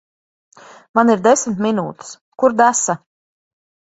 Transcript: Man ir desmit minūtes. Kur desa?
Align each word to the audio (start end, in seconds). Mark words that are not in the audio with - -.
Man 0.99 1.11
ir 1.15 1.19
desmit 1.27 1.61
minūtes. 1.65 2.13
Kur 2.45 2.57
desa? 2.63 2.97